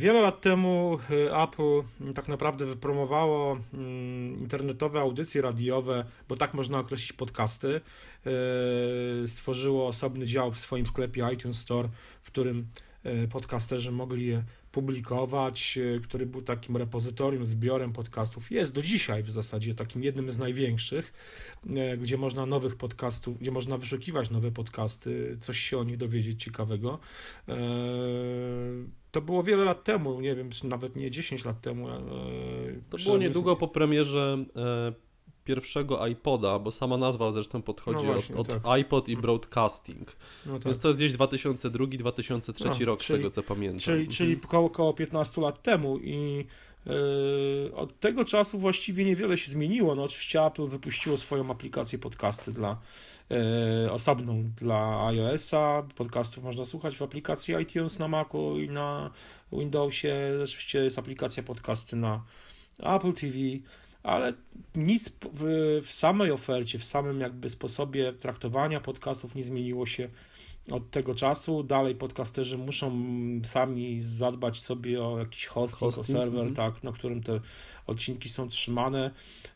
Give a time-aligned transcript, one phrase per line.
[0.00, 1.82] Wiele lat temu y, Apple
[2.14, 7.80] tak naprawdę wypromowało mm, internetowe audycje radiowe, bo tak można określić podcasty.
[9.24, 11.88] Y, stworzyło osobny dział w swoim sklepie iTunes Store,
[12.22, 12.66] w którym
[13.06, 14.42] y, podcasterzy mogli je
[14.72, 18.50] publikować, który był takim repozytorium, zbiorem podcastów.
[18.50, 21.12] Jest do dzisiaj w zasadzie takim jednym z największych,
[21.98, 26.98] gdzie można nowych podcastów, gdzie można wyszukiwać nowe podcasty, coś się o nich dowiedzieć ciekawego.
[29.10, 31.88] To było wiele lat temu, nie wiem, nawet nie 10 lat temu.
[31.88, 32.00] E,
[32.90, 35.09] to było niedługo po premierze e,
[35.50, 38.72] pierwszego iPoda, bo sama nazwa zresztą podchodzi no właśnie, od, od tak.
[38.72, 40.16] iPod i broadcasting.
[40.46, 40.64] No tak.
[40.64, 43.80] Więc to jest gdzieś 2002-2003 no, rok, czyli, z tego co pamiętam.
[43.80, 44.16] Czyli, mhm.
[44.16, 46.46] czyli około, około 15 lat temu i
[46.86, 46.92] yy,
[47.74, 49.94] od tego czasu właściwie niewiele się zmieniło.
[49.94, 52.76] No oczywiście Apple wypuściło swoją aplikację podcasty dla
[53.30, 55.82] E, osobną dla iOS-a.
[55.96, 59.10] Podcastów można słuchać w aplikacji iTunes na Macu i na
[59.52, 60.14] Windowsie.
[60.42, 62.22] Oczywiście jest aplikacja podcasty na
[62.78, 63.38] Apple TV,
[64.02, 64.32] ale
[64.74, 70.08] nic w, w samej ofercie, w samym jakby sposobie traktowania podcastów nie zmieniło się
[70.70, 71.62] od tego czasu.
[71.62, 72.92] Dalej podcasterzy muszą
[73.44, 76.54] sami zadbać sobie o jakiś hosting, hosting o serwer, mm.
[76.54, 77.40] tak, na którym te
[77.86, 79.10] odcinki są trzymane.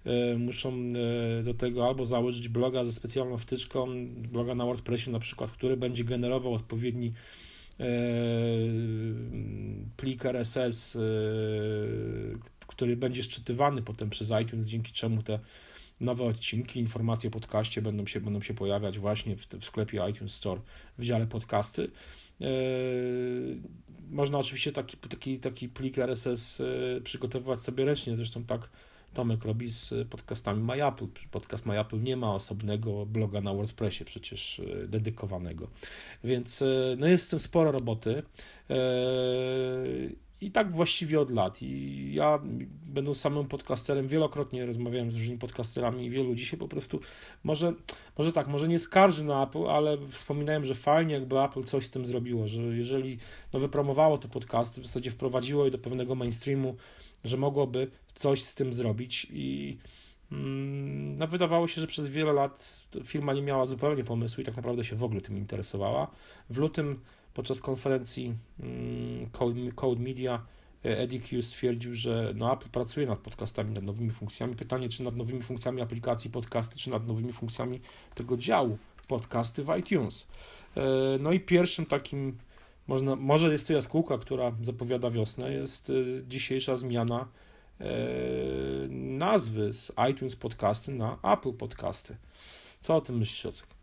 [0.04, 5.18] E, muszą e, do tego albo założyć bloga ze specjalną wtyczką, bloga na WordPressie na
[5.18, 7.12] przykład, który będzie generował odpowiedni
[9.96, 10.98] plik RSS,
[12.74, 15.38] który będzie szczytywany potem przez iTunes, dzięki czemu te
[16.00, 20.34] nowe odcinki, informacje o podcaście będą się, będą się pojawiać właśnie w, w sklepie iTunes
[20.34, 20.60] Store
[20.98, 21.90] w dziale podcasty.
[22.40, 22.48] Yy,
[24.10, 28.68] można oczywiście taki, taki, taki plik RSS yy, przygotowywać sobie ręcznie, zresztą tak
[29.14, 31.06] Tomek robi z podcastami MyApple.
[31.30, 35.68] Podcast MyApple nie ma osobnego bloga na WordPressie przecież yy, dedykowanego,
[36.24, 36.64] więc
[36.96, 38.22] no jest z tym sporo roboty
[40.44, 41.62] i tak właściwie od lat.
[41.62, 42.38] I ja,
[42.86, 47.00] będąc samym podcasterem, wielokrotnie rozmawiałem z różnymi podcasterami i wielu dzisiaj po prostu,
[47.44, 47.72] może,
[48.18, 51.90] może tak, może nie skarży na Apple, ale wspominałem, że fajnie jakby Apple coś z
[51.90, 53.18] tym zrobiło, że jeżeli
[53.52, 56.76] no, wypromowało te podcasty, w zasadzie wprowadziło je do pewnego mainstreamu,
[57.24, 59.78] że mogłoby coś z tym zrobić i
[60.32, 64.56] mm, no, wydawało się, że przez wiele lat firma nie miała zupełnie pomysłu i tak
[64.56, 66.10] naprawdę się w ogóle tym interesowała.
[66.50, 67.00] W lutym
[67.34, 69.30] podczas konferencji mm,
[69.74, 70.46] Code, Media
[70.84, 74.56] e, Eddie Q stwierdził, że no Apple pracuje nad podcastami, nad nowymi funkcjami.
[74.56, 77.80] Pytanie, czy nad nowymi funkcjami aplikacji podcasty, czy nad nowymi funkcjami
[78.14, 78.78] tego działu
[79.08, 80.26] podcasty w iTunes.
[80.76, 80.82] E,
[81.20, 82.38] no i pierwszym takim,
[82.86, 85.92] można, może jest to jaskółka, która zapowiada wiosnę, jest e,
[86.28, 87.28] dzisiejsza zmiana
[88.90, 92.16] nazwy z iTunes Podcasty na Apple Podcasty.
[92.80, 93.73] Co o tym myślisz, Jacek?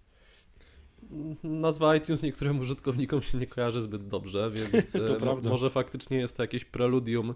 [1.43, 4.99] Nazwa iTunes niektórym użytkownikom się nie kojarzy zbyt dobrze, więc e,
[5.43, 7.33] może faktycznie jest to jakieś preludium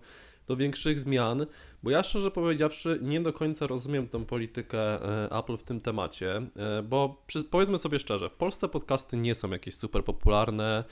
[0.48, 1.46] do większych zmian,
[1.84, 6.42] bo ja szczerze powiedziawszy nie do końca rozumiem tą politykę e, Apple w tym temacie,
[6.56, 10.84] e, bo powiedzmy sobie szczerze, w Polsce podcasty nie są jakieś super popularne,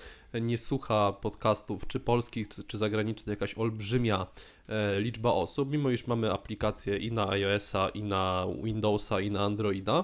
[0.41, 4.27] nie słucha podcastów czy polskich, czy zagranicznych jakaś olbrzymia
[4.97, 10.03] liczba osób, mimo iż mamy aplikacje i na iOS-a, i na Windowsa, i na Androida.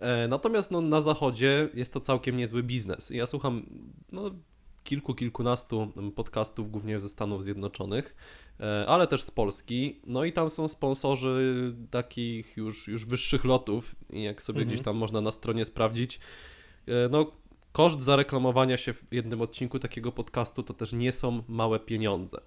[0.00, 3.10] E, natomiast no, na zachodzie jest to całkiem niezły biznes.
[3.10, 3.66] Ja słucham
[4.12, 4.30] no,
[4.84, 8.16] kilku, kilkunastu podcastów, głównie ze Stanów Zjednoczonych,
[8.60, 10.00] e, ale też z Polski.
[10.06, 14.68] No i tam są sponsorzy takich już, już wyższych lotów, jak sobie mhm.
[14.68, 16.20] gdzieś tam można na stronie sprawdzić,
[16.86, 17.32] e, no
[17.72, 22.40] koszt zareklamowania się w jednym odcinku takiego podcastu to też nie są małe pieniądze.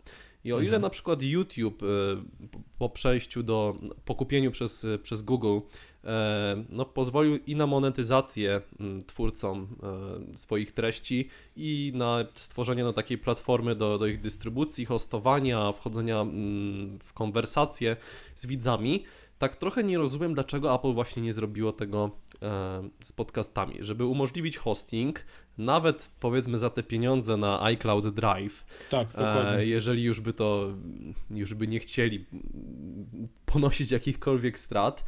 [0.44, 0.82] I o ile mhm.
[0.82, 1.84] na przykład YouTube
[2.80, 3.76] po przejściu do,
[4.06, 5.60] po kupieniu przez, przez Google
[6.06, 9.68] E, no, pozwolił i na monetyzację mm, twórcom
[10.34, 16.22] e, swoich treści i na stworzenie no, takiej platformy do, do ich dystrybucji, hostowania, wchodzenia
[16.22, 17.98] mm, w konwersacje
[18.36, 19.04] z widzami.
[19.44, 22.12] Tak trochę nie rozumiem, dlaczego Apple właśnie nie zrobiło tego
[22.42, 25.26] e, z podcastami, żeby umożliwić hosting,
[25.58, 28.66] nawet powiedzmy za te pieniądze na iCloud Drive.
[28.90, 29.66] Tak, dokładnie.
[29.66, 30.74] Jeżeli już by to,
[31.30, 32.26] już by nie chcieli
[33.46, 35.04] ponosić jakichkolwiek strat,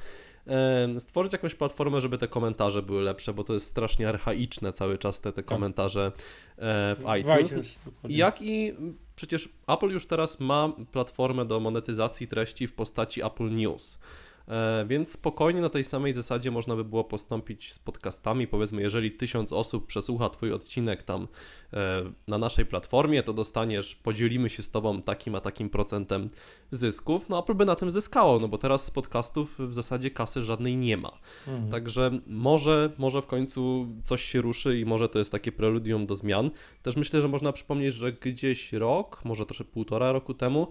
[1.00, 5.22] stworzyć jakąś platformę, żeby te komentarze były lepsze, bo to jest strasznie archaiczne cały czas
[5.22, 5.46] te, te tak.
[5.46, 6.12] komentarze
[6.58, 7.42] e, w iTunes.
[7.42, 8.74] W iTunes Jak i
[9.16, 14.00] przecież Apple już teraz ma platformę do monetyzacji treści w postaci Apple News.
[14.48, 18.48] E, więc spokojnie na tej samej zasadzie można by było postąpić z podcastami.
[18.48, 21.28] Powiedzmy, jeżeli tysiąc osób przesłucha Twój odcinek tam
[21.74, 26.30] e, na naszej platformie, to dostaniesz, podzielimy się z Tobą takim a takim procentem
[26.72, 27.30] zysków.
[27.30, 30.78] No Apple by na tym zyskało, no bo teraz z podcastów w zasadzie kasy żadnej
[30.78, 31.12] nie ma.
[31.48, 31.72] Mhm.
[31.72, 36.16] Także może, może w końcu coś się ruszy i może to jest takie preludium do
[36.16, 36.52] zmian.
[36.82, 40.68] Też myślę, że można przypomnieć, że gdzieś rok, może troszkę półtora roku temu,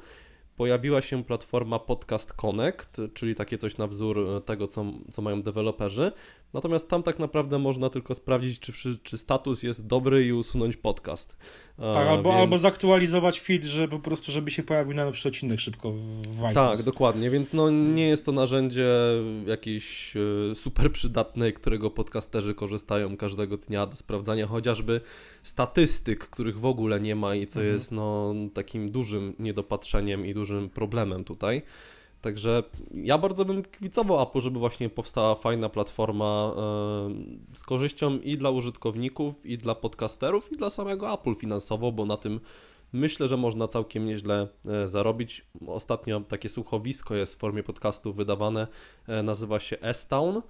[0.56, 5.43] pojawiła się platforma Podcast Connect, czyli takie coś na wzór e, tego, co, co mają
[5.43, 6.12] deweloperzy.
[6.55, 11.37] Natomiast tam tak naprawdę można tylko sprawdzić, czy, czy status jest dobry i usunąć podcast.
[11.77, 12.41] Tak, albo, więc...
[12.41, 15.93] albo zaktualizować feed, że po prostu, żeby się pojawił najnowszy odcinek szybko
[16.23, 16.55] w iTunes.
[16.55, 18.89] Tak, dokładnie, więc no nie jest to narzędzie
[19.47, 25.00] jakieś e, super przydatne, którego podcasterzy korzystają każdego dnia do sprawdzania chociażby
[25.43, 27.75] statystyk, których w ogóle nie ma i co mhm.
[27.75, 31.62] jest no takim dużym niedopatrzeniem i dużym problemem tutaj.
[32.25, 32.62] Także
[32.94, 36.55] ja bardzo bym kibicował Apple, żeby właśnie powstała fajna platforma
[37.55, 42.17] z korzyścią i dla użytkowników, i dla podcasterów, i dla samego Apple finansowo, bo na
[42.17, 42.41] tym
[42.93, 45.47] myślę, że można całkiem nieźle e, zarobić.
[45.67, 48.67] Ostatnio takie słuchowisko jest w formie podcastu wydawane,
[49.09, 50.43] e, nazywa się S-Town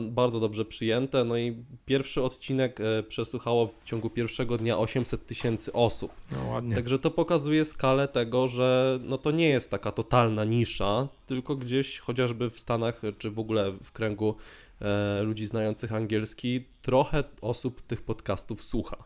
[0.00, 1.24] bardzo dobrze przyjęte.
[1.24, 6.12] No i pierwszy odcinek e, przesłuchało w ciągu pierwszego dnia 800 tysięcy osób.
[6.32, 6.74] No ładnie.
[6.74, 11.98] Także to pokazuje skalę tego, że no to nie jest taka totalna nisza, tylko gdzieś
[11.98, 14.34] chociażby w Stanach czy w ogóle w kręgu
[14.80, 18.96] e, ludzi znających angielski trochę osób tych podcastów słucha.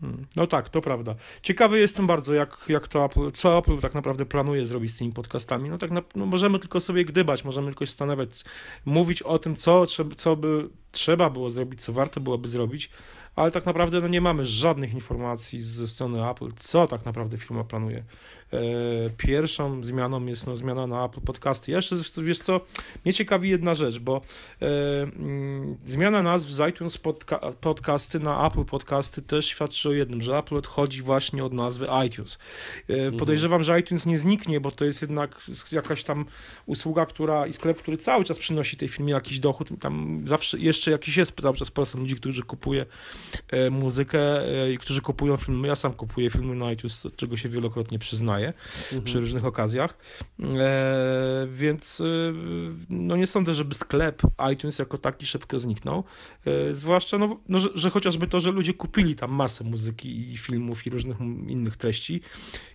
[0.00, 0.26] Hmm.
[0.36, 1.14] No tak, to prawda.
[1.42, 5.12] Ciekawy jestem bardzo, jak, jak to Apple, co Apple tak naprawdę planuje zrobić z tymi
[5.12, 5.68] podcastami.
[5.68, 8.30] No tak, na, no możemy tylko sobie gdybać, możemy tylko się zastanawiać,
[8.84, 9.86] mówić o tym, co,
[10.16, 12.90] co by trzeba było zrobić, co warto byłoby zrobić,
[13.36, 17.64] ale tak naprawdę no, nie mamy żadnych informacji ze strony Apple, co tak naprawdę firma
[17.64, 18.04] planuje.
[18.52, 18.60] E,
[19.16, 21.70] pierwszą zmianą jest no, zmiana na Apple Podcasty.
[21.70, 22.60] Ja jeszcze, wiesz co,
[23.04, 24.20] mnie ciekawi jedna rzecz, bo
[24.62, 30.22] e, mm, zmiana nazw z iTunes podca Podcasty na Apple Podcasty też świadczy o jednym,
[30.22, 32.38] że Apple odchodzi właśnie od nazwy iTunes.
[32.90, 33.16] E, mhm.
[33.16, 35.40] Podejrzewam, że iTunes nie zniknie, bo to jest jednak
[35.72, 36.24] jakaś tam
[36.66, 39.68] usługa, która i sklep, który cały czas przynosi tej firmie jakiś dochód.
[39.80, 42.86] Tam zawsze jeszcze jakiś jest cały czas procent ludzi, którzy kupuje
[43.70, 45.68] muzykę e, i którzy kupują filmy.
[45.68, 48.52] Ja sam kupuję filmy na iTunes, czego się wielokrotnie przyznaję
[48.84, 49.02] mhm.
[49.02, 49.98] przy różnych okazjach.
[50.40, 52.04] E, więc e,
[52.90, 54.22] no nie sądzę, żeby sklep
[54.52, 56.04] iTunes jako taki szybko zniknął.
[56.46, 60.36] E, zwłaszcza, no, no że, że, chociażby to, że ludzie kupili tam masę muzyki i
[60.36, 62.20] filmów i różnych innych treści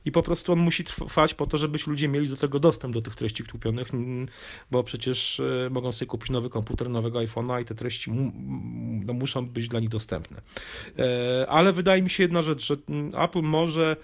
[0.05, 3.01] i po prostu on musi trwać po to, żeby ludzie mieli do tego dostęp do
[3.01, 3.87] tych treści kupionych,
[4.71, 8.11] bo przecież e, mogą sobie kupić nowy komputer, nowego iPhone'a i te treści
[9.05, 10.38] no, muszą być dla nich dostępne.
[10.99, 12.75] E, ale wydaje mi się jedna rzecz, że
[13.25, 13.95] Apple może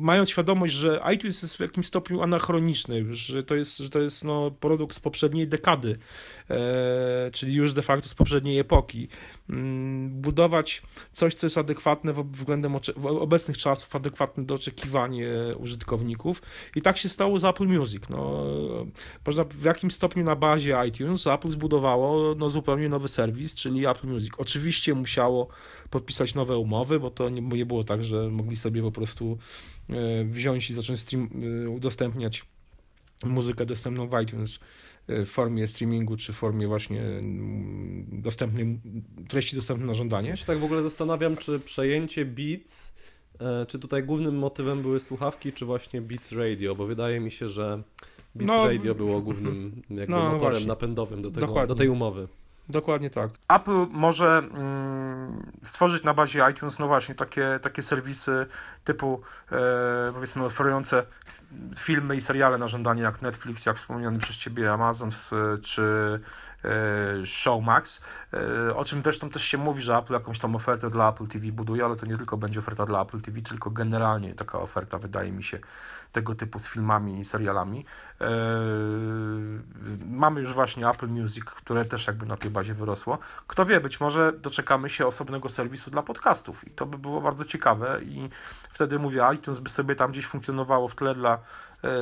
[0.00, 4.24] mając świadomość, że iTunes jest w jakimś stopniu anachroniczny, że to jest, że to jest
[4.24, 5.98] no, produkt z poprzedniej dekady,
[7.32, 9.08] czyli już de facto z poprzedniej epoki.
[9.50, 10.82] Mm, budować
[11.12, 16.42] coś, co jest adekwatne względem obecnych czasów, adekwatne do oczekiwań e, użytkowników.
[16.76, 18.02] I tak się stało z Apple Music.
[18.10, 18.44] No,
[19.26, 24.08] można w jakimś stopniu na bazie iTunes Apple zbudowało no, zupełnie nowy serwis, czyli Apple
[24.08, 24.32] Music.
[24.38, 25.48] Oczywiście musiało
[25.90, 29.38] podpisać nowe umowy, bo to nie, nie było tak, że mogli sobie po prostu
[29.90, 31.30] e, wziąć i zacząć stream,
[31.64, 32.44] e, udostępniać
[33.24, 34.60] muzykę dostępną w iTunes
[35.06, 38.80] e, w formie streamingu, czy w formie właśnie mm, dostępnej,
[39.28, 40.28] treści dostępnej na żądanie.
[40.28, 42.94] Ja się tak w ogóle zastanawiam, czy przejęcie Beats,
[43.68, 47.82] czy tutaj głównym motywem były słuchawki, czy właśnie Beats Radio, bo wydaje mi się, że
[48.34, 50.66] Beats no, Radio było głównym jakby no, motorem właśnie.
[50.66, 52.28] napędowym do, tego, do tej umowy.
[52.68, 53.30] Dokładnie tak.
[53.48, 54.79] Apple może mm,
[55.62, 58.46] stworzyć na bazie iTunes, no właśnie, takie, takie serwisy
[58.84, 59.22] typu,
[59.52, 61.02] e, powiedzmy, oferujące
[61.78, 65.10] filmy i seriale na żądanie, jak Netflix, jak wspomniany przez Ciebie Amazon,
[65.62, 66.20] czy
[67.24, 68.00] Showmax,
[68.68, 71.52] e, o czym zresztą też się mówi, że Apple jakąś tam ofertę dla Apple TV
[71.52, 75.32] buduje, ale to nie tylko będzie oferta dla Apple TV, tylko generalnie taka oferta wydaje
[75.32, 75.58] mi się
[76.12, 77.84] tego typu z filmami i serialami.
[78.20, 78.26] Yy,
[80.06, 83.18] mamy już właśnie Apple Music, które też jakby na tej bazie wyrosło.
[83.46, 87.44] Kto wie, być może doczekamy się osobnego serwisu dla podcastów i to by było bardzo
[87.44, 88.28] ciekawe i
[88.70, 91.38] wtedy mówię, iTunes by sobie tam gdzieś funkcjonowało w tle dla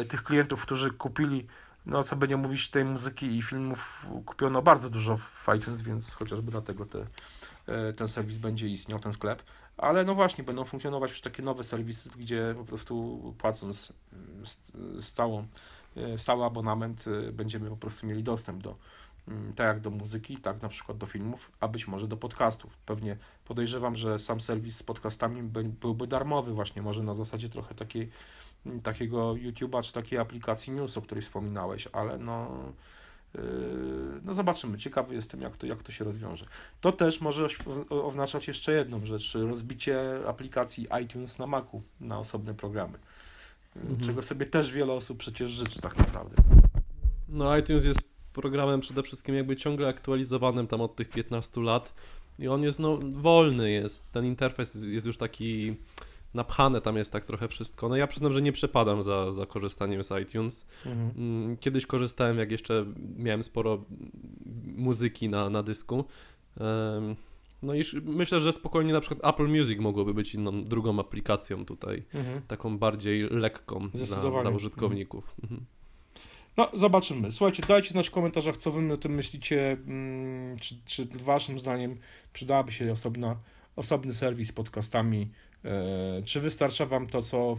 [0.09, 1.47] tych klientów, którzy kupili
[1.89, 6.15] no co by nie mówić, tej muzyki i filmów kupiono bardzo dużo w iTunes, więc
[6.15, 9.43] chociażby dlatego te, yy, ten serwis będzie istniał, ten sklep
[9.79, 13.93] ale no właśnie, będą funkcjonować już takie nowe serwisy, gdzie po prostu płacąc
[15.01, 15.47] stałą,
[15.97, 18.77] e, stały abonament e, będziemy po prostu mieli dostęp do,
[19.29, 22.77] mm, tak jak do muzyki, tak na przykład do filmów, a być może do podcastów.
[22.87, 25.43] Pewnie podejrzewam, że sam serwis z podcastami
[25.81, 28.13] byłby darmowy właśnie, może na zasadzie trochę takiej, mm,
[28.83, 32.63] takiego YouTube'a czy takiej aplikacji News, o której wspominałeś, ale no
[33.35, 33.41] Yy,
[34.25, 36.45] no zobaczymy, ciekawy jestem, jak to, jak to się rozwiąże.
[36.81, 37.49] To też może
[37.91, 42.99] oznaczać jeszcze jedną rzecz, rozbicie aplikacji iTunes na Macu na osobne programy,
[43.77, 44.01] yy, mhm.
[44.01, 46.43] czego sobie też wiele osób przecież życzy tak naprawdę.
[47.29, 51.95] No iTunes jest programem przede wszystkim jakby ciągle aktualizowanym tam od tych 15 lat
[52.39, 55.77] i on jest no wolny, jest, ten interfejs jest już taki
[56.35, 57.89] napchane tam jest tak trochę wszystko.
[57.89, 60.67] No ja przyznam, że nie przepadam za, za korzystaniem z iTunes.
[60.87, 61.11] Mhm.
[61.17, 63.85] Mm, kiedyś korzystałem, jak jeszcze miałem sporo
[64.77, 66.05] muzyki na, na dysku.
[67.63, 72.03] No i myślę, że spokojnie na przykład Apple Music mogłoby być inną, drugą aplikacją tutaj,
[72.15, 72.43] mhm.
[72.43, 75.35] taką bardziej lekką dla, dla użytkowników.
[75.43, 75.65] Mhm.
[76.57, 77.33] No, zobaczymy.
[77.33, 81.97] Słuchajcie, dajcie znać w komentarzach, co wy o tym myślicie, mm, czy, czy waszym zdaniem
[82.33, 83.37] przydałaby się osobna,
[83.79, 85.31] osobny serwis z podcastami,
[85.65, 87.57] E, czy wystarcza Wam to, co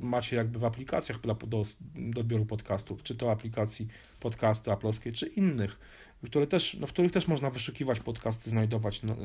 [0.00, 3.88] macie jakby w aplikacjach do, do odbioru podcastów, czy to aplikacji
[4.20, 5.80] podcasty aplowskie, czy innych,
[6.24, 9.16] które też, no, w których też można wyszukiwać podcasty, znajdować no, e,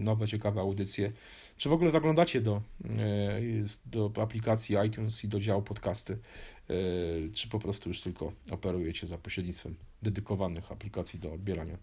[0.00, 1.12] nowe, ciekawe audycje.
[1.56, 3.40] Czy w ogóle zaglądacie do, e,
[3.86, 6.18] do aplikacji iTunes i do działu podcasty,
[7.32, 11.76] czy po prostu już tylko operujecie za pośrednictwem dedykowanych aplikacji do odbierania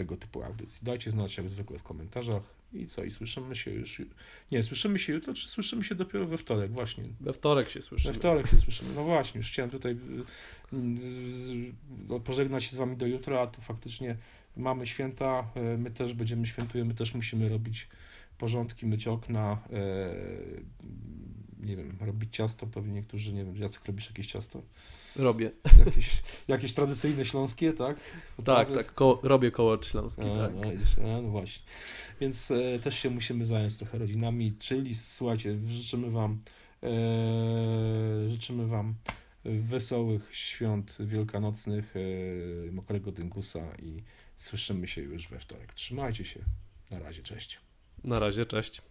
[0.00, 0.80] tego typu audycji.
[0.82, 2.42] Dajcie znać jak zwykle w komentarzach
[2.72, 4.02] i co, i słyszymy się już,
[4.52, 7.04] nie, słyszymy się jutro, czy słyszymy się dopiero we wtorek, właśnie.
[7.20, 8.12] We wtorek się słyszymy.
[8.12, 10.76] We wtorek się słyszymy, no właśnie, już chciałem tutaj y,
[12.16, 14.16] y, pożegnać się z wami do jutra, a tu faktycznie
[14.56, 17.88] mamy święta, y, my też będziemy świętujemy, też musimy robić
[18.38, 19.58] porządki, myć okna,
[21.60, 24.62] nie wiem, robić ciasto, pewnie niektórzy, nie wiem, Jacek robisz jakieś ciasto?
[25.16, 25.50] Robię.
[25.86, 27.96] Jakieś, jakieś tradycyjne śląskie, tak?
[28.44, 30.52] Tak, tak, ko robię koło śląskie, a, tak.
[31.02, 31.62] No, no właśnie.
[32.20, 36.42] Więc e, też się musimy zająć trochę rodzinami, czyli słuchajcie, życzymy Wam
[36.82, 38.94] e, życzymy Wam
[39.44, 44.02] wesołych świąt wielkanocnych, e, mokrego dyngusa i
[44.36, 45.74] słyszymy się już we wtorek.
[45.74, 46.40] Trzymajcie się.
[46.90, 47.58] Na razie, cześć.
[48.04, 48.82] Na razie, cześć.